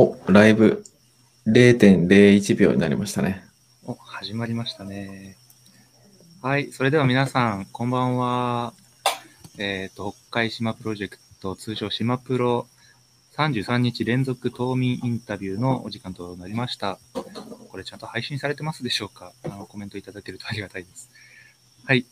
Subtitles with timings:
[0.00, 0.84] お、ライブ
[1.48, 3.42] 0.01秒になりましたね。
[3.82, 5.36] お、始まりましたね。
[6.40, 8.74] はい、それでは皆さん、こんばんは。
[9.58, 12.68] えっ、と、北海島プロジェクト、通称島プロ
[13.36, 17.00] 33日連続島民インタビューのお時間となりました。
[17.68, 19.32] これちゃんと配信されてますでしょうか？
[19.42, 21.10] あのコメントいただけるとありがたいです。
[21.84, 22.06] はい。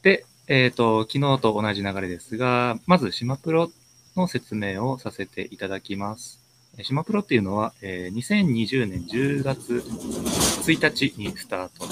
[0.00, 3.70] で、えっ、と、昨日と同じ流れですが、まず島プロ
[4.16, 6.40] の説明をさせていただきます。
[6.78, 9.82] えー島プロっていうのは、え2020年10月
[10.66, 11.86] 1日にスタート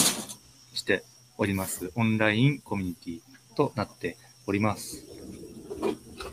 [0.74, 1.04] して
[1.38, 4.16] おりますオンラインコミュニティとなって
[4.46, 5.04] おります。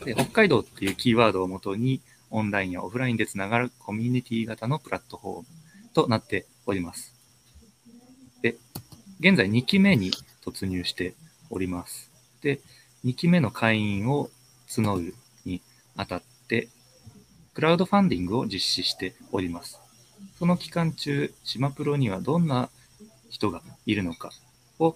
[0.05, 5.45] で北海道っていうキーワードをもとにオンラインやオフラインでつながるコミュニティ型のプラットフォーム
[5.93, 7.13] となっております。
[8.41, 8.55] で、
[9.19, 10.11] 現在2期目に
[10.43, 11.13] 突入して
[11.49, 12.09] おります。
[12.41, 12.61] で、
[13.05, 14.29] 2期目の会員を
[14.69, 15.15] 募る
[15.95, 16.67] あたって、
[17.53, 19.79] クラウドファンディングを実施しております。
[20.39, 22.69] その期間中、島プロにはどんな
[23.29, 24.31] 人がいるのか
[24.79, 24.95] を、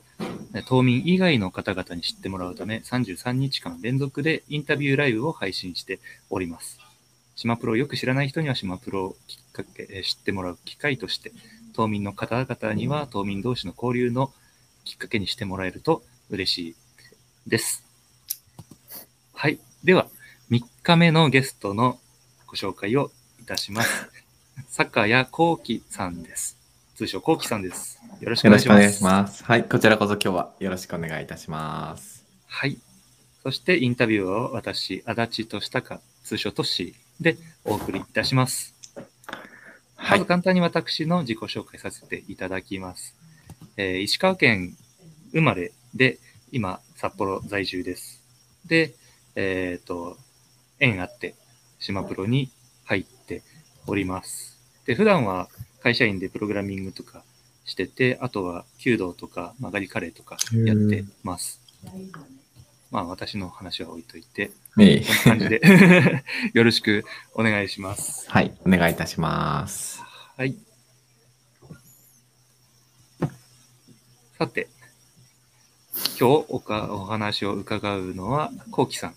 [0.53, 6.79] え島民以外の方々に知ってもらうため、33日間連続でインタビューライブを配信しております。
[7.35, 11.31] 島プロをよく知らない人には島プロをきっかけえ知ってもらう機会として、
[11.73, 14.31] 島民の方々には島民同士の交流の
[14.85, 16.75] きっかけにしてもらえると嬉しい
[17.47, 17.83] です。
[19.33, 19.59] はい。
[19.83, 20.07] では、
[20.51, 21.99] 3日目のゲストの
[22.45, 23.09] ご紹介を
[23.41, 24.07] いたします。
[24.69, 26.57] 坂谷幸喜さんです。
[26.95, 27.99] 通称幸喜さんです。
[28.21, 28.61] よろしくおよろ願いします。
[28.61, 29.43] しくお願いします。
[29.43, 32.23] はい、こちらこそ今日はよろしくお願いいたします。
[32.45, 32.77] はい。
[33.41, 38.75] そしてインタビューを私、足立俊孝、通称トッシーでお送りいたします。
[39.95, 40.27] はいまず。
[40.27, 43.15] 簡単に私の自己紹介させていただきます。
[43.77, 44.77] えー石川県
[45.31, 46.19] 生まれで、
[46.51, 48.21] 今、札幌在住です。
[48.65, 48.93] で、
[49.35, 50.17] えっ、と、
[50.79, 51.35] 縁あって、
[51.79, 52.49] 島プロに
[52.85, 53.43] 入って
[53.87, 54.57] おります。
[54.85, 55.49] で、普段は
[55.81, 57.23] 会社員でプログラミングとか
[57.65, 61.61] してて、あとは弓道とか曲がりカレーとかやってます。
[62.91, 65.61] まあ、私の話は置いといて、こんな感じで
[66.53, 67.03] よろしく
[67.33, 68.29] お願いします。
[68.29, 70.01] はい、お願いいたします。
[70.37, 70.55] はい。
[74.37, 74.69] さて、
[76.19, 79.15] 今日おかお話を伺うのは、こうきさん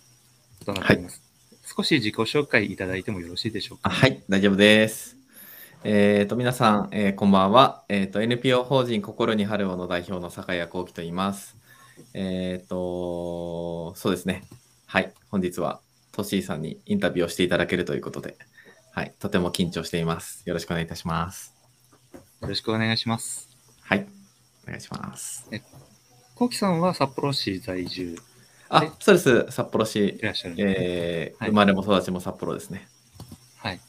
[0.65, 1.28] となっております。
[1.79, 3.89] 少し自己紹介いただいてもよろしいでしょうか？
[3.89, 5.17] あはい、大丈夫です。
[5.85, 7.85] えっ、と、皆さん、えーこんばんは。
[7.89, 11.57] えっ、と、NPO 法人心に春をの代表の坂谷幸喜と言います。
[12.15, 14.43] えっ、と、そうですね。
[14.87, 15.81] はい、本日は
[16.11, 18.37] トッシーさんにインタビューをしていただけるということで、
[18.93, 20.43] はい、とても緊張しています。
[20.47, 21.55] よろしくお願いいたします。
[22.41, 23.57] よろしくお願いします。
[23.83, 24.05] はい、
[24.65, 25.49] お願いします。
[26.35, 28.38] こうきさんは札幌市在住え
[28.71, 29.47] あ、そうです。
[29.51, 30.65] 札幌市い、らっしゃるね。
[30.65, 32.89] はいえー生まれも育ちも札幌ですね。
[33.57, 33.81] はい。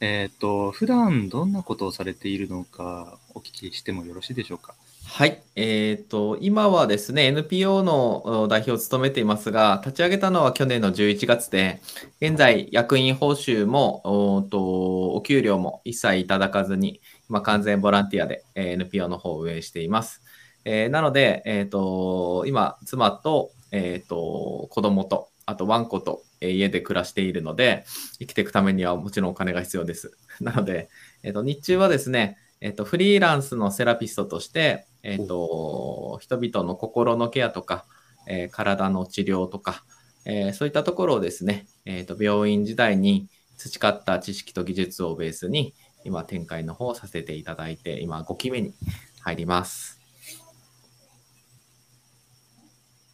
[0.00, 4.74] えっ、と、普段どんなことをされているのかお聞きしてもよろしいでしょうか？
[5.06, 11.80] はい、えーと、今はですね、NPO のお代表を務めていますが、立ち上げたのは去年の11月で、
[12.20, 20.22] 現在、役員報酬も、おーとお給料も一切いただかずに、今、完全ボランティアで、えー NPO の方を運営しています。
[20.64, 27.84] えーなので、えーと、今、妻と、えーと、子供と、あとワンコと、えー家で暮らしているので、
[28.20, 30.16] 生きていくためにはもちろんお金が必要です。
[30.40, 30.88] なので、
[31.24, 37.84] えーと、日中はですね、えっと、フリーランスのセラピストとして、えっと、人々の心のケアとか、
[38.28, 39.84] えー体の治療とか、
[40.24, 45.74] えーそういったところをですね、えっと、病院時代に培った知識と技術をベースに、
[46.04, 48.74] 今、展開の方をさせていただいて、今、5期目に
[49.22, 49.98] 入ります。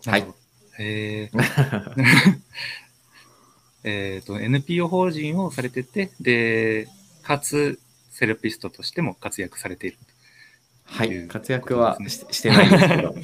[0.06, 0.39] はい。
[0.78, 2.38] えー
[3.84, 6.88] えっと、 NPO 法人をされてて、で、
[7.22, 7.78] かつ、
[8.10, 9.96] セラピストとしても活躍されている。
[10.84, 11.28] はい。
[11.28, 13.14] 活躍はししてないんですけど。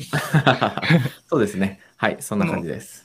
[1.29, 1.81] そうですね。
[1.97, 2.17] はい。
[2.21, 3.05] そんな感じです。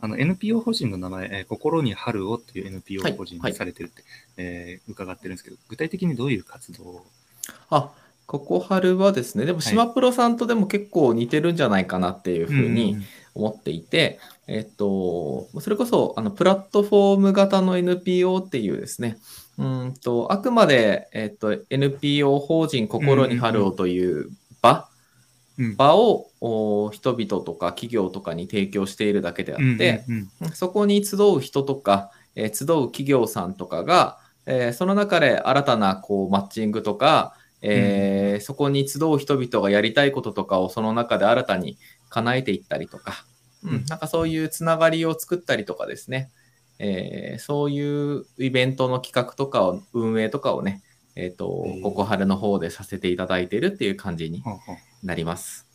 [0.00, 4.02] あの、NPO 法人の名前、えー心に春をという NPO はい法人はいにされてるって、
[4.36, 7.06] えー伺ってるんですけど、具体的にどういう活動を？
[7.70, 7.92] あ、
[8.26, 19.18] ここ春はですね、でも、はい島プロさんとでも結構似てるんじゃないかなっていうふうにん思っていて、えっと、それこそ、あの、プラットフォーム型の NPO っていうですね、
[19.58, 24.30] うんと、あくまで、えっと、NPO 法人心に春をという
[24.60, 24.88] 場、
[25.58, 25.76] うん。
[25.76, 41.78] 場をお人々とか企業とかに提供しているだけであって、うんうんそこに集う人とか、えー集う企業さんとかが、えーその中で新たなこうマッチングとか、えーそこに集う人々がやりたいこととかをその中で新たに
[42.12, 43.24] 叶えていったりとか、
[43.64, 43.74] ううん。
[43.78, 46.30] ん、なんかそういうつながりを作ったりとかですね、
[46.78, 50.82] えーそういうイベントの企画とかを、運営とかをね、
[51.16, 54.42] えっ、ー、ここ春の方でさせていただいているっていう感じに
[55.02, 55.66] なります。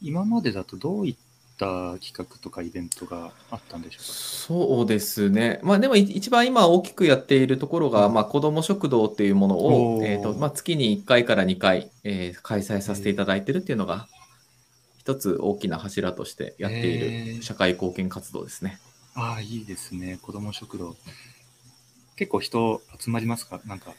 [0.00, 1.16] 今までだとどういっ
[1.58, 4.04] た企画とかイベントがあったんでしょうか？
[4.04, 5.60] そうですね。
[5.62, 8.14] まあでもい一番今大きくやっているところが、うん。
[8.14, 14.08] まあ子ども食堂っていうものを、えーとまあ、月に1回から2回、えー開催させていただいているっていうのが、
[15.02, 18.78] 一つ大きな柱としてやっている社会貢献活動ですね。
[19.14, 20.18] ああ、いいですね。
[20.22, 20.96] 子ども食堂。
[22.16, 23.60] 結構人集まりますか？
[23.66, 23.90] なんか。
[23.90, 23.94] うん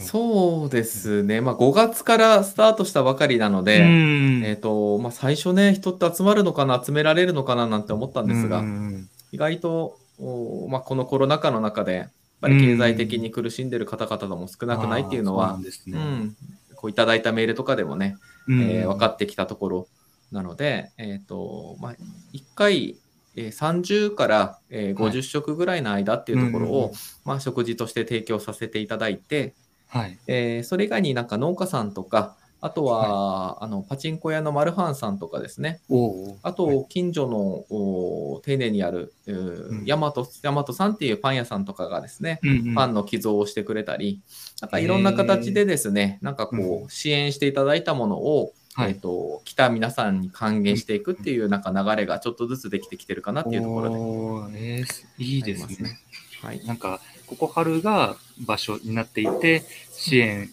[0.00, 1.40] そうですね。
[1.40, 7.66] まあ5月からスタートしたばかりなので、んえっ、と、まあ最初ね、人って集まるのかな、集められるのかな？
[7.66, 12.10] なんて思ったんですが、うん意外と、おまあ、このコロナ禍の中で、やっ
[12.40, 15.72] ぱり経済的に苦しんでる方々も少なくないっていうのはうね。
[15.86, 16.36] うん、
[16.76, 18.16] こういただいたメールとかでもね、
[18.46, 19.88] うんえー分かってきたところ
[20.32, 21.92] なので、えっ、と、まあ、
[22.32, 22.96] 1回、
[23.36, 25.12] えー30から、えーはい。
[25.12, 26.92] 50食ぐらいの間っていうところを、
[27.24, 29.54] まあ、食事として提供させていただいて、
[29.88, 30.18] はい。
[30.26, 37.38] えーそれ以外になんか農家さんとか、あとは、あのパチンコ屋のマルファンさんとかですね、おあと、近所の、
[37.70, 42.74] お丁寧にある、うんヤマト、ヤマトさんっていうパン屋さんとかがですね、うんうん。
[42.74, 44.20] パンの寄贈をしてくれたり、
[44.60, 48.52] なんかいろんな形でですね、なんかこうう、支援していただいたものを、はい
[48.86, 54.76] えっ、と、来た皆さんに還元していくっていうなんか流れがちょっとずつできてきてるかなっていうところで。
[54.76, 55.98] えーすいいですね。
[56.42, 56.64] はい。
[56.64, 58.16] なんか、ここ春が
[58.46, 60.50] 場所になっていて、支援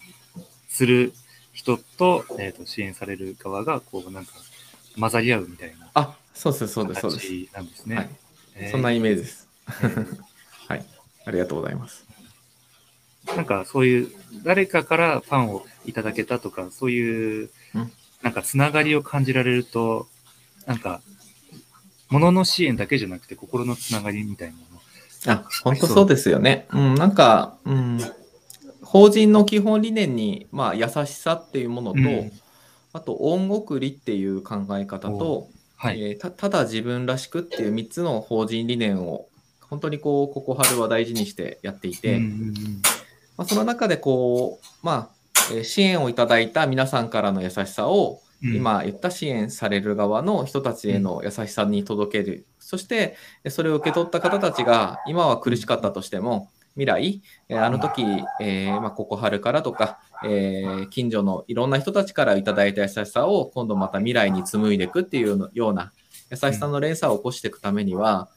[0.67, 1.13] する
[1.53, 4.33] 人と、えー、と支援される側が、こう、なんか、
[4.99, 7.27] 混ざり合うみたいなあ、そうです、そうです、そうです。
[7.27, 7.95] 形なんですね。
[7.95, 8.09] はい。
[8.55, 9.47] えーそんなイメージです。
[9.67, 10.17] えー
[10.67, 10.85] はい。
[11.25, 12.05] ありがとうございます。
[13.35, 14.11] なんかそういう、
[14.43, 17.91] 誰かからパンをいただけたとか、そういううん、
[18.25, 20.07] なんかつながりを感じられると、
[20.65, 21.01] なんか、
[22.09, 24.81] 物の支援だけじゃなくて心のつながりみたいなのも。
[25.27, 26.65] あ、本当そうですよね。
[26.73, 27.99] うん、なんか、うん、
[28.81, 32.31] 法人の基本理念に、まあ、優しさっていうものと、うん
[32.93, 36.01] あと、恩送りっていう考え方と、はい。
[36.01, 39.27] えーたただ自分らしくっていう3つの法人理念を、
[39.59, 42.19] 本当にこう、ここ春は大事にしてやっていて、
[43.37, 45.14] まあ、その中でこう、まあ、えー
[45.63, 48.55] 支援をいただいた皆さんからの優しさを、うん。
[48.55, 58.03] 今言った支援される側の人たちへの優しさに届ける、そしてえそれを受け取った方たちが今は苦しかったとしても未来、えーあの時、
[58.41, 65.93] えーまあ、ここ春からとか、えー近所のいろんな人たちからいただいた優しさを今度また未来に紡いでいくっていうような
[66.29, 68.29] 優しさの連鎖を起こしていくためには、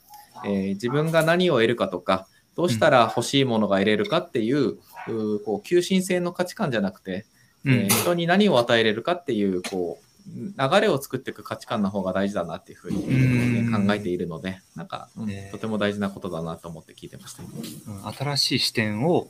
[0.45, 2.27] えー自分が何を得るかとか
[2.59, 7.25] どうしたら欲しいものが得れるかっていう,、うーこう求心性の価値観じゃなくて、
[7.63, 7.73] うん。
[7.73, 13.87] えー人に何を与えれるかっていうこう流れを作っていく価値観の方が大事だなっていうふうに、ねうん。
[13.87, 17.43] 考えているのでなんか、うんえーとても大事なことだなと思って聞いてました。
[17.43, 18.13] うん。
[18.13, 19.29] 新しい視点を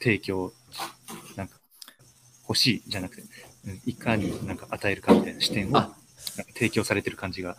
[0.00, 0.54] 提供、
[1.36, 1.56] なんか
[2.48, 5.82] 欲しいじゃなくて、うんいかになんか与えるかみたいな視点を
[6.54, 7.56] 提供されてる感じがうん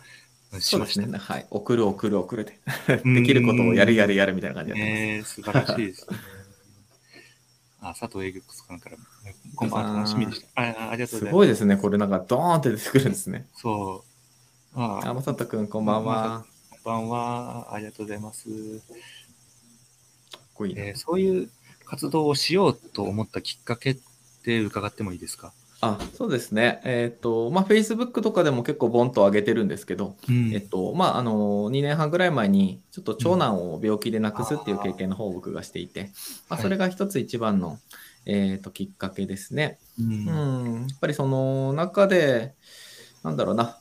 [0.58, 1.02] しました。
[1.02, 1.18] そうですね。
[1.18, 1.46] はい。
[1.50, 2.58] 送る送る送るで。
[3.04, 6.16] うんできることをやるやるやるみたいな感じでねえ素晴らしいですね。
[7.82, 8.96] あ、佐藤エグさんから、
[9.56, 10.46] こんばんは、楽しみでした。
[10.60, 11.34] ああありがとうございます。
[11.34, 11.76] ごいですね。
[11.78, 13.46] これなんかドーンって出てくるんですね。
[13.56, 14.04] そ
[14.74, 14.78] う。
[14.78, 16.44] ああ、まさとくん、こんばんは。
[16.70, 17.74] こんばんは。
[17.74, 18.48] ありがとうございます。
[18.50, 21.50] かっこいいなえーそういう
[21.86, 23.98] 活動をしようと思ったきっかけっ
[24.42, 25.52] て伺ってもいいですか？
[25.82, 26.80] あ、そうですね。
[26.84, 30.52] えっ、と、まあ、Facebook とかでも結構ボンと上げてるんですけど、うん。
[30.52, 36.10] えっと、まあ、あの、2年半ぐらい前に、ちょっと長男を病気で亡くすっていう経験の方を僕がしていて、
[36.50, 36.62] まあ、はい。
[36.62, 37.78] それが一つ一番の、
[38.26, 39.78] えっと、きっかけですね。
[39.98, 40.06] うん。
[40.06, 42.52] うん、やっぱりその中で、
[43.22, 43.78] なんだろうな、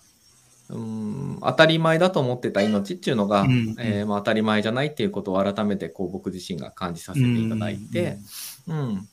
[0.69, 3.75] うん、当たり前だと思ってた命っていうのが、うん。
[3.77, 8.17] えーまあ、当たり前じゃないっていうことを改めてこう僕自身が感じさせていただいて、
[8.67, 9.09] うん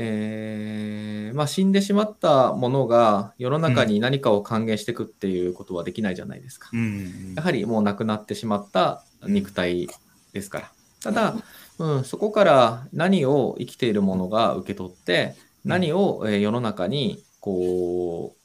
[0.00, 6.70] えーまあ、死んでしまったものが世の中に何かを還元していくっていうことはできないじゃないですか。
[6.72, 9.88] うんうんやはりもう亡くなってしまった肉体
[10.32, 10.72] ですから。
[11.02, 11.34] ただ、
[11.78, 18.38] うん、そこから何を生きているものが受け取って、何をえー世の中にこう、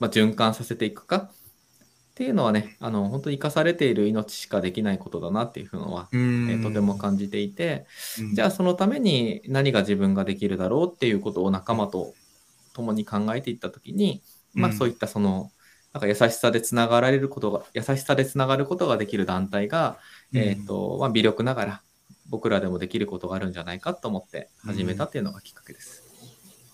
[0.00, 1.30] まあ、循環させていくか
[2.14, 7.86] っていうのはね、あの本当に生かされている命しかできないことだなっていうのは、うんえーとても感じていて、
[8.20, 12.14] うんじゃあそのために何が自分ができるだろうっていうことを仲間と
[12.72, 15.50] 共に考えていったときに、まあうんそういったその、
[15.92, 19.98] なんか優しさでつながられることが、優しさでつながることができる団体が、
[20.32, 21.82] えっ、と、まあ微力ながら
[22.28, 26.04] 僕らでもできることがあるんじゃないかと思って始めたっていうのがきっかけです。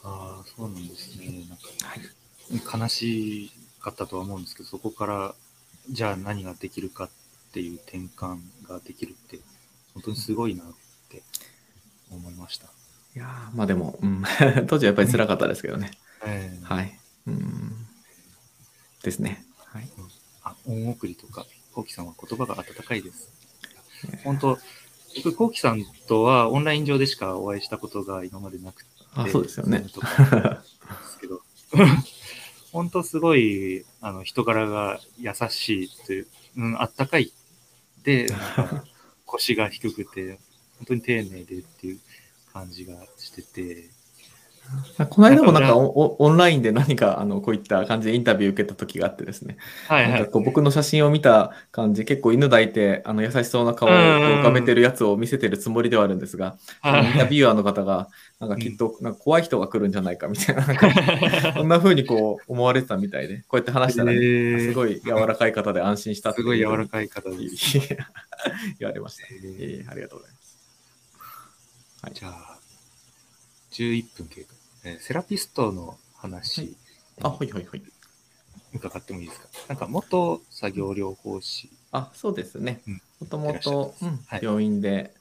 [0.02, 1.47] ああ、そうなんですね。
[1.49, 2.82] なんかはい。
[2.82, 3.50] 悲し
[3.81, 5.35] かったとは思うんですけど、そこから、
[5.91, 7.11] じゃあ何ができるかっ
[7.51, 9.41] っていう転換ができるって、
[9.93, 10.67] 本当にすごいなっ
[11.09, 11.23] て
[12.13, 12.67] 思いました。
[13.17, 14.23] いやーまあでも、うん、
[14.69, 15.91] 当時はやっぱり辛かったですけどね。
[16.25, 17.01] ええはい。
[17.27, 17.87] うん。
[19.03, 19.45] ですね。
[19.65, 19.91] はい。
[20.45, 23.33] あ、恩送りとか、コウキさんは言葉が温かいです。
[24.23, 24.57] 本当、
[25.25, 29.81] 僕、コウキさんとはオンライン上でしかお会いしたことが今までなくて、あ、そうですよね。
[29.81, 31.43] ですけど、
[32.73, 37.33] 本当すごい、あの、人柄が優しいという、うん、あったかい。
[38.05, 38.29] で、
[39.27, 40.39] 腰が低くて、
[40.79, 42.00] 本当に丁寧でっていう
[42.53, 43.91] 感じがしてて、
[45.09, 49.57] この間もなんかオンラインで何かあのこういった感じでインタビュー受けた時があってですね、
[49.89, 50.31] はいはいなんか。
[50.31, 58.09] こう僕の写真を見た感じ、結構犬抱いてあの優しそうな顔を浮かべてるやつを見せてるつもりではあるんですが、インタビュアーの方が、
[58.39, 60.89] なんかきっとなんか怖い人が来るんじゃないかみたいな、なんか
[61.57, 64.19] そんな風にこう思われてたみたいで、こうやって話したら、ね
[64.61, 67.79] すごい柔らかい方で安心したすごい柔らいかい方うです。
[68.79, 69.27] 言われました。
[69.31, 70.59] えーありがとうございます。
[72.03, 72.59] はいじゃあ、
[73.73, 74.60] 11分経過。
[74.85, 76.77] えーセラピストの話、
[77.23, 77.83] あ、はいはいはい。
[78.73, 79.49] 伺ってもいいですか？
[79.69, 81.71] なんか元作業療法士。
[81.93, 82.83] あ、そうですね。
[82.87, 83.03] うん。
[83.21, 84.05] もともといらっしゃいます。
[84.27, 84.41] はい。
[84.43, 85.15] 病院で、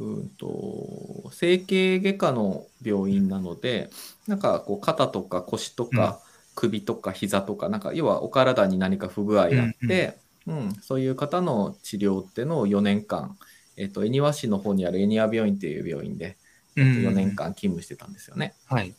[0.00, 3.90] うんと、整形外科の病院なので、
[4.26, 6.20] なんかこう肩とか腰とか
[6.54, 13.36] 首とか膝とか、なんか要はお体に何か不具合があって、うんそういう方の治療ってのを4年間、
[13.76, 16.47] えっと、恵庭市の方にある恵庭病院っていう病院で、えっと
[16.78, 18.54] 4年間勤務してたんですよね。
[18.66, 18.94] はい。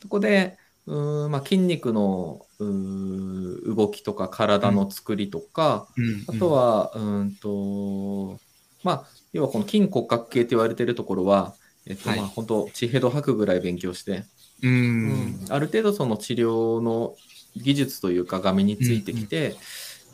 [0.00, 8.38] そこで、うーんまあ、筋肉の動きとか体の作りとか、うんあと、は、うーんと、
[8.84, 11.54] まあ、要はこの筋骨格系と言われてるところは、
[11.86, 14.24] えっと、はいまあ、本当地ヘド吐くぐらい勉強して、
[14.62, 15.42] うん。
[15.42, 17.14] うんある程度その治療の
[17.56, 19.56] 技術というかが身についてきて、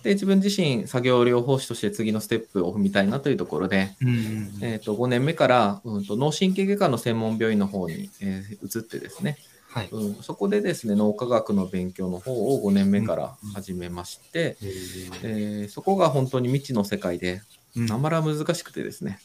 [0.05, 9.89] で、自分自身作業療法士として次のステップを踏みたいなというところで、うんうんえっと、5年目から、うん、と脳神経外科の専門病院の方に、えー移ってですね、はい。
[9.91, 14.59] うん、そこでですね、脳科学の勉強の方を5年目から始めまして、
[15.23, 17.41] えーそこが本当に未知の世界で、
[17.75, 17.87] うん。
[17.87, 19.19] なまら難しくてですね、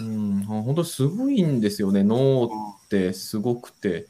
[0.00, 4.06] うん、本当すごいんですよね、脳ってすごくて、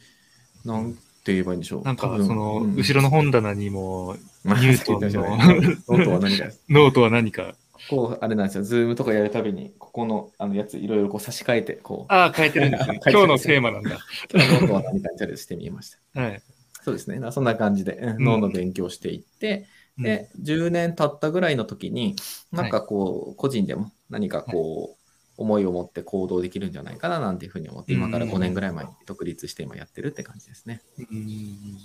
[0.64, 1.82] なんて言えばいいんでしょう。
[1.82, 2.76] なんかその、うん。
[2.76, 6.44] 後ろの本棚にも、まあニュートンのノートは何か。
[6.68, 7.54] ノートは何か。
[7.88, 13.00] こう、あれなんですよ、ズームとかやるたびに、ここのあのやつ、いろいろこう差し替えて、こう、ああ、 変えてるんですね。
[13.10, 13.98] 今日のテーマなんだ。
[14.32, 16.20] 脳とは何かにチャレンジしてみました。
[16.20, 16.42] はい。
[16.84, 19.66] そうですね、そんな感じで、うんうん脳の勉強をしていって、
[19.98, 22.16] で、10年経ったぐらいの時に、
[22.50, 25.02] なんかこう、個人でも何かこう、
[25.36, 30.82] 思いを持って行動できるんじゃないかななんていうふうに思って、今から5年ぐらい前に独立して今やってるって感じですね。
[30.98, 31.78] うん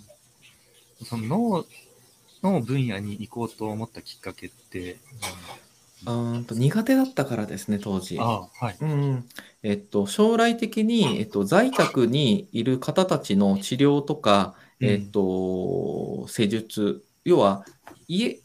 [1.05, 1.65] その脳
[2.43, 4.97] の分野に行こうと思ったきっかけって、
[6.05, 8.17] うーんと苦手だったからですね、当時。
[8.19, 8.77] ああ、はい。
[8.79, 9.25] うん
[9.63, 17.65] えっと、将来的に、えっと、在宅にいる方たちの治療とか、うんえっと、施術、要は
[18.07, 18.39] 家、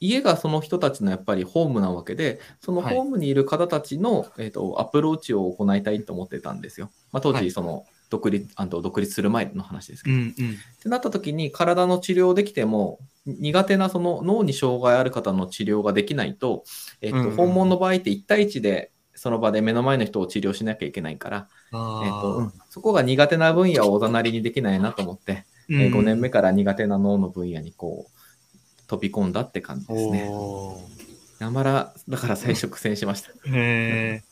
[0.00, 6.90] 家がその人たちのやっぱりホームなわけで、そのはいホームにいる方たちの、えっと、アプローチを行いたいと思ってたんですよ。
[7.12, 10.16] まあ、当時、はいその独立あの独立する前の話ですけど。
[10.16, 10.34] っうんうん。
[10.82, 16.64] てなった時に、体の治療できても、苦手なその脳に障害ある方の治療ができないと、
[17.00, 30.26] えっとうんうん訪問の場合って1対1でその場で目の前の人を治療しなきゃいけないから、あえっとうんそこが苦手な分野をおざなりにできないなと思って、うんえー5年目から苦手な脳の分野にこう飛び込んだって感じですね。
[30.28, 33.30] おーなまら、だから最初苦戦しました。
[33.46, 34.22] へ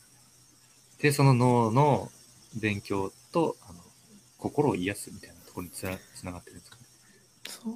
[0.98, 2.08] ーで、その脳の
[2.60, 3.56] 勉強と、
[4.40, 5.84] 心を癒すみたいなところにつ
[6.24, 6.76] ながってるんですか？
[6.76, 6.82] ね。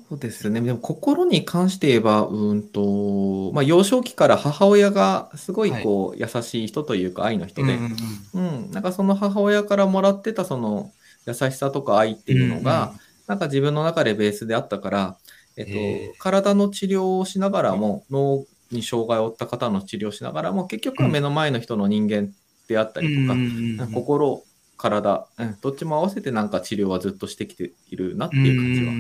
[0.09, 0.61] そうですね。
[0.61, 7.97] でも心に関して言えば、うんと、まあ、幼少期から母親がすごいこう、優しい人というか愛の人で、うん
[8.35, 10.93] うんうん、なんかその母親からもらってたその
[11.27, 12.95] 優しさとか愛っていうのが、
[13.27, 15.17] なんか自分の中でベースであったから、
[15.57, 22.31] えっと、体の治療をしながらも、脳に障害を負った方の治療をしながらも、結局は目の前の人の人間
[22.69, 24.43] であったりとか、なんか心、
[24.77, 28.99] 体、うん、どっちも合わせてなんか治療はずっとしてきているなっていう感じはは。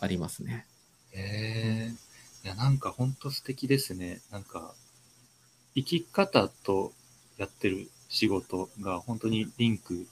[0.00, 0.66] ありますね。
[1.12, 1.92] へえ。
[2.44, 4.20] いや、なんか本当素敵ですね。
[4.30, 4.74] なんか、
[5.74, 6.92] 生き方と
[7.38, 10.06] やってる仕事が本当にリンク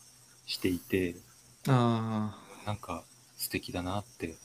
[0.46, 1.16] していて、
[1.66, 3.02] あなんか
[3.36, 4.36] 素敵だなって、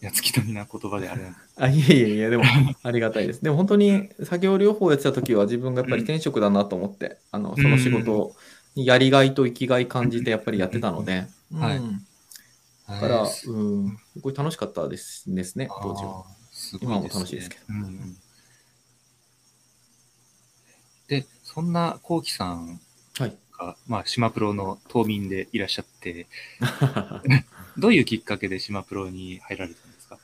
[0.00, 1.22] やつきとみな言葉であれ
[1.56, 2.44] あ、あいえいえいえ、でも
[2.82, 3.42] ありがたいです。
[3.42, 8.32] でも本当に作業療法やってた時は自分がやっぱり転職だなと思って、あのその仕事に
[8.84, 11.78] やりがいと生きがい感じてやっぱりやってたので、う んはい。
[11.78, 12.06] うん。
[12.86, 16.12] だから、うん、すごい楽しかったですですね、当時は。
[16.12, 17.62] あーすごい今も楽しいですけど。
[17.68, 17.76] うん。
[17.76, 18.16] うん
[21.08, 22.80] で、そんなこうきさん
[23.18, 23.36] はい。
[23.58, 26.26] が、まあ、島プロの島民でいらっしゃって、
[27.78, 30.18] どういうきっかけで島プロに入られたんですか？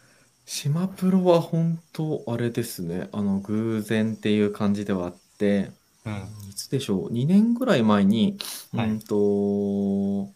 [0.46, 3.08] 島プロは本当あれですね。
[3.12, 5.70] あの、偶然っていう感じではあって、
[6.06, 6.50] うん。
[6.50, 8.36] いつでしょう、2年ぐらい前に、
[8.72, 8.90] はい。
[8.90, 10.32] うんと、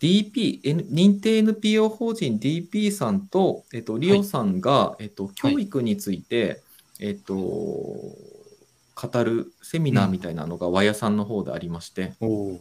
[0.00, 6.62] DP、N- 認定 NPO 法人 DP さんと、えっと、リオさんが、えっと、教育について、
[6.98, 12.60] えっと、語るセミナーみたいなのが和屋さんの方でありまして、おお。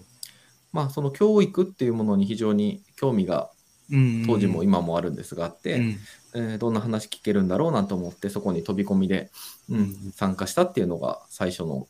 [0.72, 3.50] まあ、その教育っていうものに非常に興味が
[3.92, 6.00] うん当時も今もあるんですがあって、うん。
[6.36, 9.32] えーどんな話聞けるんだろうなと思ってそこに飛び込みで、
[9.70, 11.88] うんうん参加したっていうのが最初のご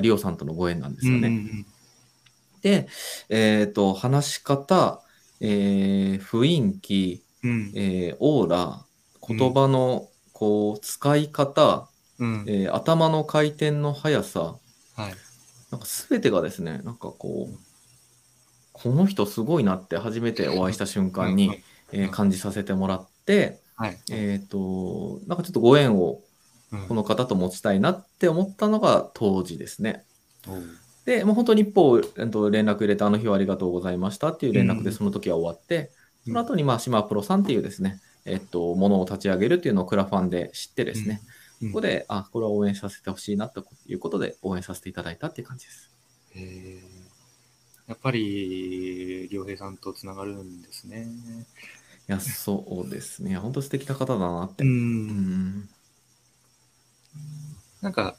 [0.00, 1.28] リオさんとのご縁なんですよね。
[1.28, 1.66] うんうん
[2.62, 2.88] で、
[3.28, 5.00] えー、と話し方、
[5.40, 8.84] えー雰囲気、うんえーオーラ
[9.28, 14.56] 言葉のこう使い方、うんえー頭の回転の速さ
[14.96, 15.14] はい。
[15.70, 17.58] なんか全てがですねなんかこう
[18.72, 23.98] この人すごいなって初めてお会いした瞬間に、えー感じさせてもらって、はい。
[24.10, 26.25] えっ、となんかちょっとご縁をうん
[26.88, 30.04] この方と持ちたいなって思ったのが当時ですね。
[31.04, 35.86] で、もう本当に一方、えっと連絡入れて、あの日はありがとうございましたっていう連絡うんでその時は終わって、うん
[36.26, 41.20] その後に、まあ、島プロさんっていうですね、えっと、ものを立ち上げるっていうのをクラファンで知ってですね、
[41.60, 45.90] うんここで、あ、これは応援させてほしいなということで、応援させていただいたっていう感じです。
[46.34, 47.06] へー
[47.88, 51.06] やっぱり、良平さんとつながるんですね。
[52.08, 53.36] いや、そうですね。
[53.36, 54.64] 本当素敵な方だなって。
[54.64, 54.66] う。
[54.66, 55.06] うん
[55.60, 55.68] ん。
[57.82, 58.16] なんか、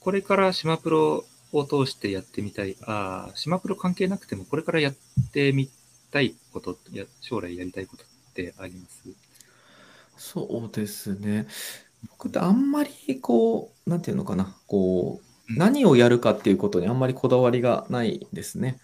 [0.00, 4.94] これから島プロを通してやってみたい、ああ、島プロ関係なくても、これからやっ
[5.32, 5.70] てみ
[6.10, 9.02] たいこと、や将来やりたいことってあります？
[10.16, 11.46] そうですね。
[12.10, 15.58] 僕ってあんまりこう、なんていうのかな、こう、うん。
[15.58, 18.78] 何をやるかっていうことにあんまりこだわりがないですね。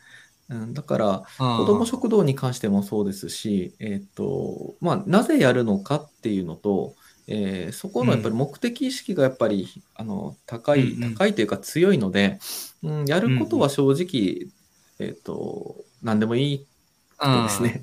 [0.49, 6.95] うん、だから、子ども食堂に関してもそうですし、えっと、まあ、なぜやるのかっていうのと、
[7.29, 11.15] えーそこのやっぱり目的意識がやっぱり、あの高い、うんうん。
[11.15, 12.39] 高いというか強いので、
[12.83, 14.51] うん、やることは正直、
[14.99, 16.67] えっと、何でもいい
[17.19, 17.83] あですね。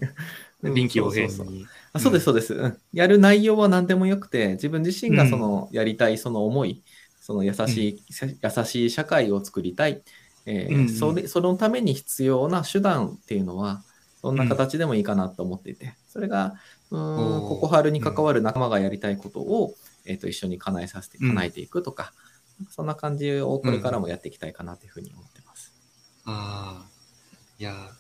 [0.63, 1.65] 臨機応変に。
[1.93, 2.77] あそうです、そうです、うん。
[2.91, 6.84] やる内容は何でもよくて、自分自身がそのやりたいその思い、
[7.21, 8.03] その優しい、
[8.41, 10.01] 優しい社会を作りたい、
[10.45, 10.89] えーうんうん。
[10.89, 13.84] それ、そのために必要な手段っていうのは、
[14.31, 14.35] どん。
[14.38, 16.55] な形でもいいかなと思っていて、それが、
[16.91, 22.13] うーん、ここ春に関わる仲間がやりたいことを、えー、と一緒に叶えさせて、うん叶えていくとか、
[22.69, 25.73] そんな感じをこれからもやっていきたいかなというふうに思ってます。
[26.25, 26.89] ああ、
[27.59, 27.91] いや、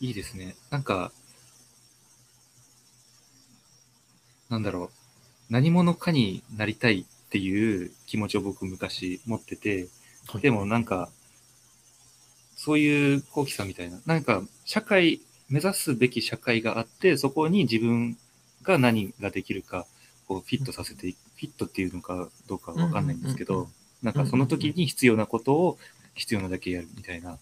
[0.00, 0.56] いいですね。
[0.70, 1.12] なんか、
[4.50, 4.90] なんだろう、
[5.48, 9.88] 何者かになりたいっていう気持ちを僕昔持ってて、
[10.40, 11.08] でもなんか、
[12.56, 15.20] そういうコウキさんみたいな、なんか社会、
[15.52, 18.18] 目指すべき社会があって、そこに自分
[18.62, 19.86] が何ができるか、
[20.26, 23.68] こうフィットさせていく、フィットっていうのかどうかわかんないんですけうんうんうんど、
[24.02, 25.78] なんかその時に必要なことを
[26.14, 27.38] 必要なだけやるみたいな。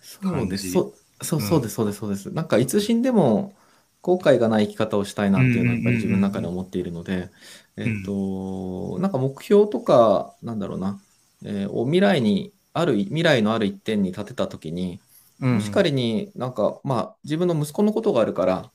[0.00, 0.68] そうです。
[0.68, 2.30] 感じそうそううんそうです、そうです、そうです。
[2.32, 3.56] なんかいつ死んでも
[4.02, 7.30] 後悔がない生き方をしたいなっていうのはやっぱり自分の中で思っているので、
[7.76, 11.00] んえっと、なんか目標とか、なんだろうな、
[11.44, 15.05] えーを未来に、ある、未来のある一点に立てたときに、うん
[15.38, 18.70] もし仮になんか、まあ自分の息子のことがあるから、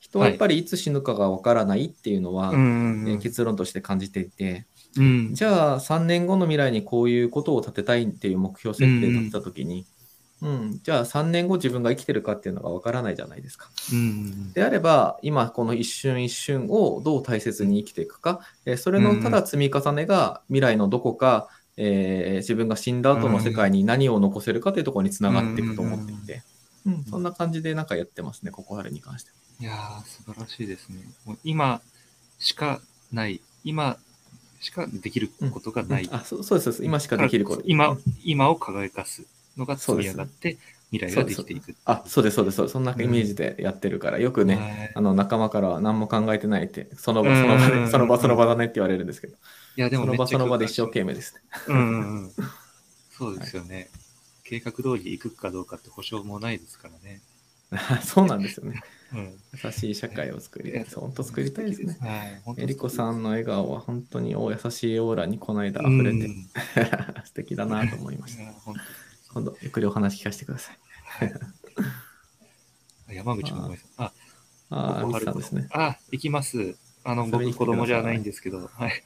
[0.00, 4.66] 人はやっぱりいつ死ぬかがわからないっていうのは、うんうんえー結論として感じていて、
[4.96, 5.34] うん。
[5.34, 9.86] じゃあ3年後の未来にこういうことを立てたいっていう目標設定立てたときに、
[10.40, 13.68] うん、じゃあ3年後自分が生きてるかっていうのがわからないじゃないですか。
[13.92, 21.48] うんであれば、今この一瞬一瞬をどう大切に生きていくか、えーそれのただ積み重ねが未来のどこか、
[21.80, 26.42] えー自分が死んだ後の世界に何を残せるかというところにつながっていくと思っていて、
[26.86, 29.36] うん、そんな感じでなんかやってますね、ここ春に関しては。
[29.60, 30.98] いやー、素晴らしいですね。
[31.24, 31.80] もう今
[32.38, 32.80] しか
[33.12, 33.96] ない、今
[34.60, 36.04] しかできることがない。
[36.04, 37.62] うんあそうそうですそうです、今しかできること。
[37.64, 39.24] 今うん、今を輝かす
[39.56, 40.58] のが積み上がって、
[40.90, 41.74] 未来ができていく。
[41.84, 49.36] あそうです、そうです、そうですそんなイメージでやってるから、よくね、はいあの仲間からは何も考えてないって、その場うんその場で、その場その場だねって言われるんですけど、
[49.76, 51.40] いや、でもその場その場で一生懸懸命ですね。
[51.68, 51.74] 命。
[51.74, 52.32] うんうんうん。
[53.10, 53.90] そうですよね。
[54.44, 57.20] 計画通り行くかどうかって保証もないですからね。
[58.02, 58.80] そうなんですよね。
[59.12, 59.38] うん。
[59.62, 60.86] 優しい社会を作りたい。
[60.94, 61.98] 本当作りたいですね。
[62.00, 62.62] はい。
[62.62, 66.34] えりこさんの笑顔は本当にお優しいオーラにこの間うん溢れて、
[67.26, 68.52] 素敵だなと思いました。
[68.52, 68.74] 本
[69.32, 70.78] 今度、ゆっくりお話聞かせてください。
[73.06, 73.74] 当 山口も。
[73.96, 74.12] あ、
[74.70, 75.68] ああ、さんですね。
[75.72, 76.76] あ、行きます。
[77.04, 79.02] あの、僕子供じゃないんですけど、はい。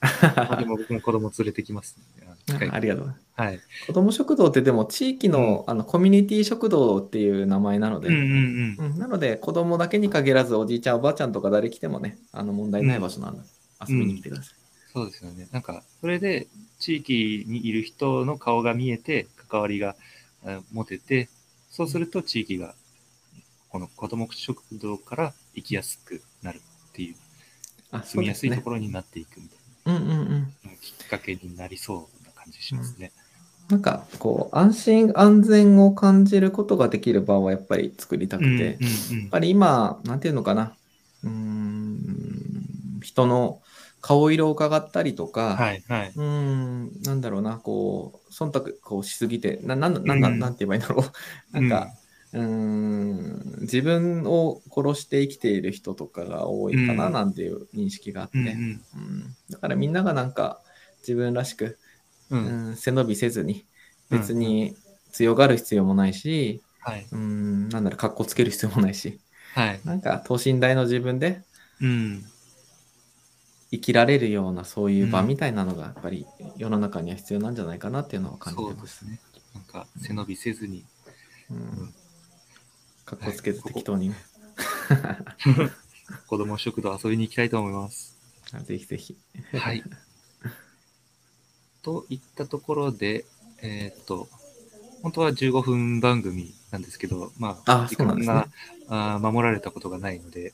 [0.36, 2.26] まあでも僕も子供連れてきます、ね。
[2.26, 3.14] はいありがとう。
[3.34, 3.60] はい。
[3.86, 13.40] 子ども食堂ってでも地域の,、あのコミュニティ食堂っていう名前なので、なので子供だけに限らずおじいちゃんおばあちゃんとか誰来てもねあの問題ない場所なんで、
[13.88, 14.54] 遊びに来てください。
[14.92, 15.48] そうですよね。
[15.52, 16.46] なんか、それで
[16.78, 19.96] 地域にいる人の顔が見えて、関わりが
[20.44, 21.28] えー持てて、
[21.70, 22.74] そうすると地域が、
[23.68, 27.16] この子ども食堂から生きやすくなるっていう、
[27.90, 28.62] あ住みやすいとろ。
[28.62, 30.54] ころになっていくみたいうんうんうん。
[30.64, 33.12] な、きっかけになりそうな感じしますね。
[33.68, 40.76] なんかこう安心安全を感じることができる場をやっぱり作りたくて、うんうんやっぱり今なんていうのかな
[41.24, 43.60] うーん人の
[44.06, 45.32] 顔色を伺ったりとうん。
[45.32, 46.12] か、はいはい。
[46.14, 51.88] うーんなんだろうなこう忖度こうしすぎてななんなんなんうんなんて言えばいいんだろうなんか、
[52.32, 58.54] うーん自分を殺して生きている人とかが多いかなうんなんていう認識があって、うんうん
[58.94, 60.60] うんだからみんながなんか
[61.00, 61.78] 自分らしく
[62.30, 62.44] うん。
[62.46, 63.64] ううんん、背伸びせずに、
[64.10, 64.76] うん別に
[65.12, 67.06] 強がる必要もないし、はい。
[67.10, 69.18] うん、なんだろう、かっこつける必要もないし、
[69.54, 69.80] はい。
[69.84, 71.40] なんか等身大の自分で
[71.80, 72.24] うん。
[73.70, 76.26] 生きられるようなそういう場うんみたいなのがやっぱり
[76.56, 78.86] 世の中には必要なんじゃないかなっていうのは感じそてま。
[78.86, 79.20] すすね。
[79.54, 80.84] なんか、背伸びせずに、
[81.50, 81.94] うん、
[83.04, 84.16] かっこつけずはい適当にね。
[86.28, 88.16] 子ども食堂遊びに行きたいと思います。
[88.64, 89.16] ぜひぜひ。
[89.54, 89.82] はい。
[91.82, 93.24] といったところで、
[93.62, 94.28] えーっと、
[95.02, 98.48] 本当は15分番組なんですけど、まあ、あ時間が、
[98.88, 100.52] あー守られたことがないので、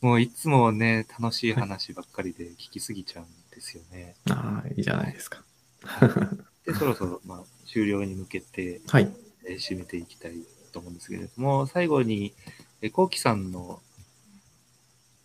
[0.00, 4.14] もういつもね、楽しい話ばっかりで聞きすぎちゃうんですよね。
[4.30, 5.42] ああ、いいじゃないですか。
[6.64, 9.12] で、そろそろ、まあ、終了に向けて、はい。
[9.46, 10.34] えー締めていきたい
[10.72, 12.34] と思うんですけれども、最後に、
[12.82, 13.80] えー、こうきさんの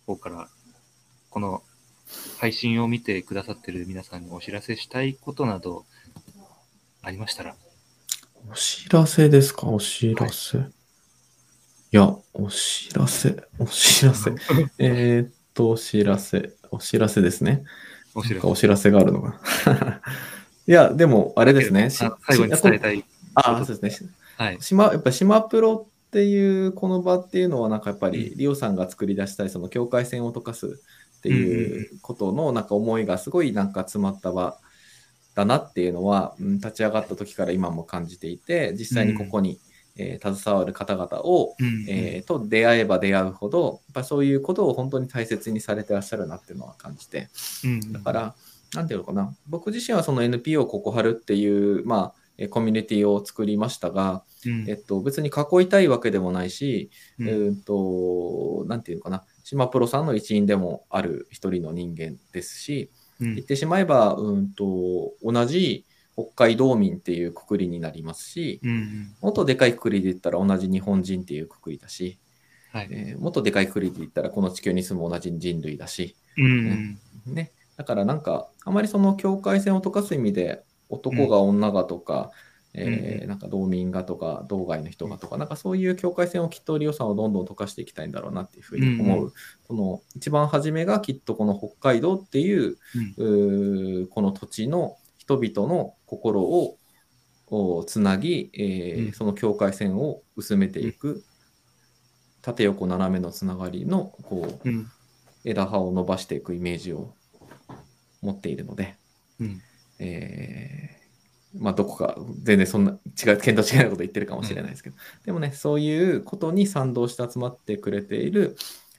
[0.06, 0.48] 方から、
[1.30, 1.62] この
[2.38, 5.84] 配信を見てくださってる皆さんにお知らせしたいことなど
[7.02, 7.54] ありましたら、
[8.50, 9.68] お知らせですか？
[9.68, 10.58] お知らせ。
[10.58, 10.62] い
[11.96, 14.32] や、お知らせ、お知らせ。
[14.78, 17.64] えーっと、お知らせ、お知らせですね。
[18.14, 20.00] お知らせお知らせがあるのかな。
[20.66, 21.90] いや、でも、あれですね。
[21.90, 23.04] 最後に伝えたい。
[23.34, 24.10] あ、そうですね。
[24.36, 24.58] はい。
[24.60, 30.80] 島、やっぱ島プロっていうこの場っていうのは、なんかやっぱり、リオさんが作り出したい、その境界線を溶かす
[31.18, 34.58] っていうことの、なんか思いがすごいなんか詰まった場
[35.34, 39.60] だなっていうのは、うん立ち上がった時から今も感じていて、実際にここに、
[39.96, 47.28] えー携わる方々を、うんえーと出会えば出会うほど、やっぱそういうことを本当に大切にされてらっしゃるなっていうのは感じて、
[47.64, 48.34] うんだから、
[48.74, 54.68] なんていうのかな、僕自身はその NPO ココハルっていう、まあ、えーコミュニティを作りましたが、うん。
[54.68, 57.28] えっと、別に囲いたいわけでもないし、うん。
[57.28, 63.34] えーていうのかな、島プロさんの一員でもある一人の人間ですし、うん。
[63.36, 65.84] 言ってしまえば、うんと、同じ
[66.16, 72.18] 北海道民っていうくくりになりますし、うんもっとでかいくくりで言ったら同じ日本人っていうくくりだし、
[72.72, 72.88] はい。
[72.90, 82.30] えーもっとでかいくくりで言ったらこの地球に住む同じ人類だし、うんね、だからなんかあまりその境界線を解かす意味で男が女がとか、
[82.74, 89.32] えーうんなんか道民がとか道外の人がとか、なんかそういう境界線をきっとリオさんはどんどん解かしていきたいんだろうなっていうふうに思う、うん
[89.66, 93.14] その一番初めがきっとこの北海道っていううん。
[93.16, 96.78] うーこの土地の人々の心を
[97.48, 99.12] をつなぎ、えーうん。
[99.12, 101.22] その境界線を薄めていく、
[102.42, 104.86] 縦横斜めのつながりのこううん。
[105.44, 107.14] 枝葉を伸ばしていくイメージを
[108.22, 108.96] 持っているので、
[109.40, 109.62] うん。
[109.98, 111.04] えー
[111.56, 118.56] まあどこか全然そんな違う見当違いなこと言ってるかもしれないですけど、でもねそういうことに賛同して集まってくれている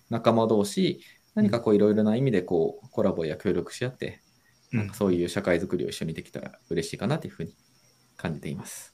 [0.09, 1.01] 仲間同士
[1.33, 4.21] 何かこういろいろな意味でこうコラボや協力し合って
[4.75, 7.53] なんかそういう社会づくりを一緒にできたら嬉しいかなというふうに
[8.17, 8.93] 感じています。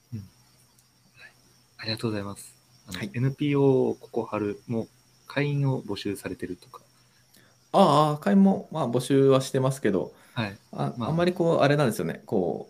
[1.77, 2.55] ありがとうございます。
[2.93, 4.87] はい NPO ここ春も
[5.27, 6.81] 会員を募集されてるとか。
[7.71, 10.57] ああ、会員もまあ募集はしてますけど、はい。
[10.71, 12.69] まあああんまりこう、あれなんですよね、こ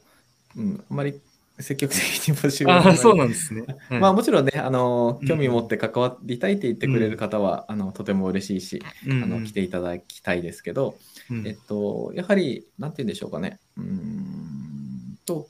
[0.56, 1.19] う、うん、あんまり
[1.62, 3.65] 積極的に募集はああ、そうななんですね。
[3.89, 10.95] はいまあもちろんね、あのうん興味持って関わりたいって言ってくれる方は、あのとても嬉しいし、うんあの来ていただきたいですけど、
[11.30, 11.47] うん。
[11.47, 15.47] えっと、やはり、なんて言うんでしょうかね、うーんと、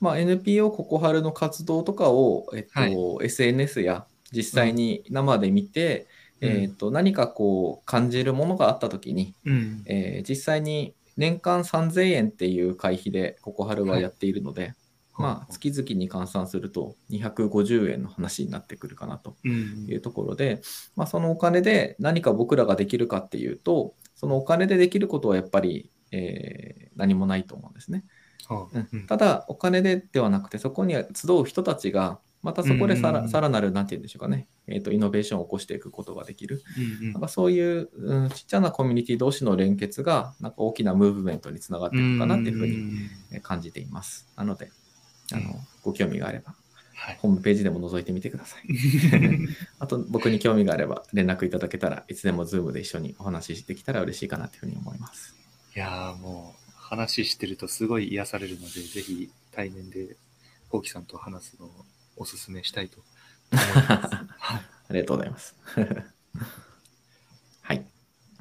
[0.00, 6.06] まあ、NPO ココハルの活動とかを、えっとは SNS や実際に生で見て、
[6.40, 6.48] うん。
[6.48, 9.82] えっと、何かこう感じるものがあったときに、うん。
[9.86, 14.74] えー実際に年間3000円っていう会費でココハルはやっているので、
[15.22, 19.86] まあ、月々に換算すると250円の話になってくるかなとうん。
[19.88, 20.60] いうところで、
[20.96, 28.04] まあ、そのお金で何か僕らができるかっていうと、そのお金でできることはやっぱりえー何もないと思うんですね。
[28.46, 29.06] はあうん。
[29.06, 33.24] ただ、お金でではなくて、そこに集う人たちが、またそこでさうんうんうん。
[33.24, 36.62] らさらなる、なんて言うんでしょうかね、えーと、イノベーションを起こしていくことができる。
[37.00, 37.12] うんうん。
[37.12, 44.28] なんかそういう、うん、ちっちゃなコミュニティ同士の連結が、なんか大きなムーブメントにつながっていくかなっていうふうに感じています。
[44.36, 44.70] なので、
[45.32, 46.54] あうんのご興味があれば、
[46.94, 47.20] はい。
[47.20, 48.62] ホームページでも覗いてみてください。
[49.78, 55.34] あと、僕に興味があれば連絡いただけたらいつでも Zoom で一緒にお話しできたら嬉しいかなというふうに思います。
[55.74, 60.16] いやーもう話してるとすごい癒されるので、ぜひ対面で
[60.68, 63.04] コウキさんと話すのをおすすめしたいと
[63.52, 64.16] 思います。
[64.38, 64.66] はい。
[64.88, 65.56] ありがとうございます。
[67.62, 67.86] はい、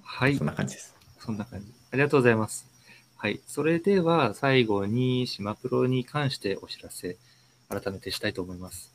[0.03, 0.47] はいそん。
[0.47, 0.95] な感じです。
[1.19, 1.73] そんな感じ。
[1.91, 2.70] ありがとうございます。
[3.21, 3.39] はい。
[3.45, 7.17] それでは最後に島プロに関してお知らせ、
[7.69, 8.91] 改めてしたいと思います。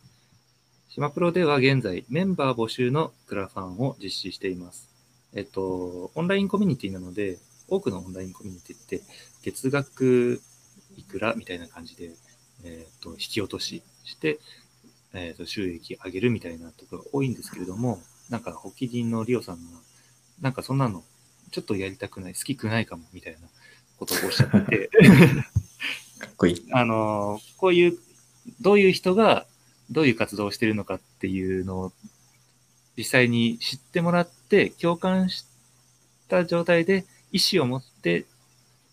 [0.89, 4.89] 島プロでは現在メンバー募集のクラファンを実施しています。
[5.33, 9.01] えっと、オンラインコミュニティなので、多くのオンラインコミュニティって
[9.45, 10.41] 月額
[10.97, 12.11] いくらみたいな感じで、
[12.65, 14.41] えっと、引き落としして、
[15.15, 19.79] えっと、収益上げるみたいなところが多いんですけれども、なんか、発起人のリオさんが、
[20.41, 21.05] なんかそんなの
[21.53, 23.47] ちょっとやりたくない、好きくないかも、みたいな
[23.99, 24.91] ことをおっしゃってて、
[26.19, 26.67] かっこいい。
[26.73, 27.99] あのーこういう、
[28.61, 29.47] どういう人が
[29.91, 31.93] どういう活動をしているのかっていうのを
[32.97, 35.45] 実際に知ってもらって、共感し
[36.29, 38.27] た状態で意思を持って、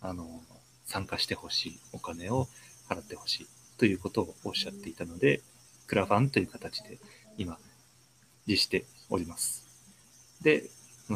[0.01, 0.53] あのー
[0.85, 2.47] 参加してほしい、お金を
[2.87, 5.41] 払ってほしいということをおっしゃっていたので、
[5.87, 6.99] クラファンという形で
[7.37, 7.57] 今、
[8.45, 9.65] 実施しております。
[10.41, 10.69] で、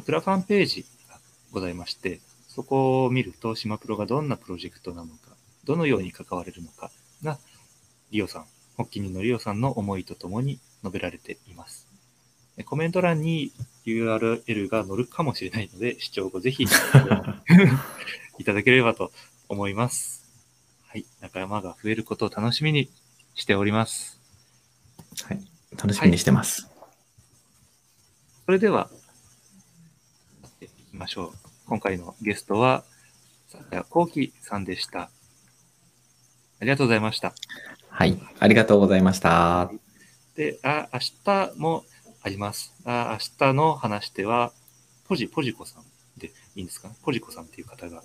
[0.06, 1.20] クラファンページが
[1.52, 2.22] ございまして、
[2.58, 6.90] そこを見ると、島プロがどんなプロジェクトなのか、どのように関われるのか
[7.22, 7.38] が、
[8.10, 8.46] リオさん、
[8.78, 11.88] 発起人のリオさんの思いとともに述べられています。
[12.56, 13.52] でコメント欄に
[13.86, 16.64] URL が載るかもしれないので、視聴後ぜひ
[18.40, 19.12] いただければと
[19.48, 20.26] 思います。
[20.88, 21.06] はい。
[21.22, 22.90] 仲間が増えることを楽しみに
[23.36, 24.20] しております。
[25.26, 26.68] はい、楽しみにしてます。
[28.48, 28.90] それでは、
[30.42, 31.47] やっていきましょう。
[31.68, 32.86] 今回のゲストは、
[33.50, 35.02] 坂谷幸喜さんでした。
[35.02, 35.10] あ
[36.62, 37.34] りがとうございました。
[37.90, 39.70] はい、ありがとうございました。
[40.36, 41.84] で、あ明日も
[42.22, 42.74] あります。
[42.86, 44.54] あ明日の話では、
[45.10, 45.84] ポジ、ポジコさん
[46.18, 46.96] でいいんですかね？
[47.04, 48.02] ポジコさんっていう方が、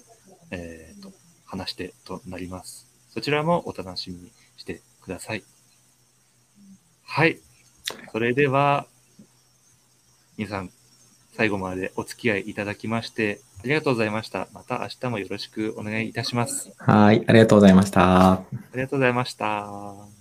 [0.50, 1.12] えー、と、
[1.44, 2.88] 話し手となります。
[3.14, 5.44] そちらもお楽しみにしてください。
[7.04, 7.38] はい。
[8.10, 8.88] それでは、
[10.36, 10.72] 皆さん、
[11.32, 14.48] 最後までお付き合いいただきまして、ありがとうございました。
[14.52, 16.72] また明日もよろしくお願いいたします。
[16.78, 18.32] はい、ありがとうございました。
[18.32, 18.42] あ
[18.74, 20.11] りがとうございました。